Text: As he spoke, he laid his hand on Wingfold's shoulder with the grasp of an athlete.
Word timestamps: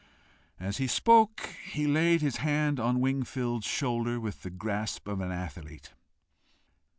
As 0.59 0.77
he 0.77 0.87
spoke, 0.87 1.51
he 1.63 1.85
laid 1.85 2.21
his 2.23 2.37
hand 2.37 2.79
on 2.79 2.99
Wingfold's 3.01 3.67
shoulder 3.67 4.19
with 4.19 4.41
the 4.41 4.49
grasp 4.49 5.07
of 5.07 5.21
an 5.21 5.31
athlete. 5.31 5.93